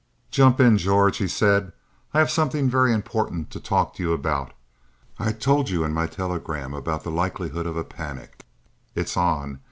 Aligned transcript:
"Jump 0.31 0.59
in, 0.59 0.79
George," 0.79 1.17
he 1.17 1.27
said. 1.27 1.71
"I 2.11 2.17
have 2.17 2.31
something 2.31 2.67
very 2.67 2.91
important 2.91 3.51
to 3.51 3.59
talk 3.59 3.93
to 3.93 4.01
you 4.01 4.13
about. 4.13 4.51
I 5.19 5.31
told 5.31 5.69
you 5.69 5.83
in 5.83 5.93
my 5.93 6.07
telegram 6.07 6.73
about 6.73 7.03
the 7.03 7.11
likelihood 7.11 7.67
of 7.67 7.77
a 7.77 7.83
panic. 7.83 8.43
It's 8.95 9.15
on. 9.15 9.59